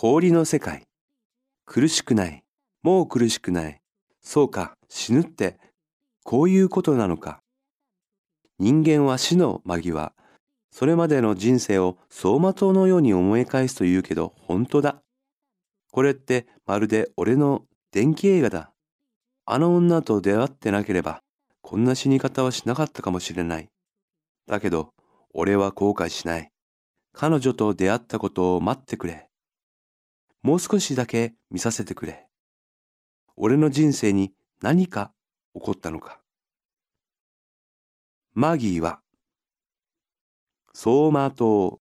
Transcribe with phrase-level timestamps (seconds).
[0.00, 0.84] 氷の世界。
[1.66, 2.44] 苦しくない。
[2.84, 3.80] もう苦しくない。
[4.20, 5.58] そうか、死ぬって、
[6.22, 7.40] こういうことなのか。
[8.60, 10.12] 人間は死の間際、
[10.70, 15.02] それまでの人生を走馬灯のように思い返すと言うけど、本当だ。
[15.90, 18.70] これってまるで俺の電気映画だ。
[19.46, 21.24] あの女と出会ってなければ、
[21.60, 23.68] こんな死に方はしなかったかもしれない。
[24.46, 24.92] だけど、
[25.34, 26.52] 俺は後悔しない。
[27.12, 29.28] 彼女と出会ったことを待ってくれ。
[30.42, 32.28] もう少しだけ見させてくれ。
[33.36, 35.12] 俺の人生に何か
[35.54, 36.20] 起こったのか。
[38.34, 39.00] マギーは、
[40.72, 41.80] 走馬灯